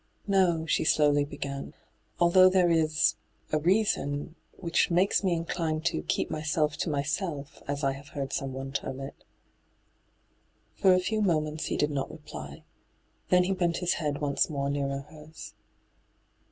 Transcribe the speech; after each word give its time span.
'No,' 0.27 0.65
she 0.65 0.83
slowly 0.83 1.25
began.' 1.25 1.75
Although 2.19 2.49
there 2.49 2.71
is— 2.71 3.17
a 3.53 3.59
reason— 3.59 4.33
which 4.57 4.89
makes 4.89 5.23
me 5.23 5.33
inclined 5.33 5.85
to 5.85 6.01
"keep 6.01 6.31
myself 6.31 6.75
to 6.77 6.89
myseli^" 6.89 7.45
as 7.67 7.83
I 7.83 7.91
have 7.91 8.07
heard 8.07 8.33
someone 8.33 8.71
term 8.71 8.99
it.' 8.99 9.23
For 10.73 10.95
a 10.95 10.99
few 10.99 11.21
moments 11.21 11.67
he 11.67 11.77
did 11.77 11.91
not 11.91 12.09
reply. 12.09 12.63
Then 13.29 13.43
he 13.43 13.51
bent 13.53 13.77
his 13.77 13.93
head 14.01 14.21
once 14.21 14.49
more 14.49 14.71
nearer 14.71 15.01
hers. 15.11 15.53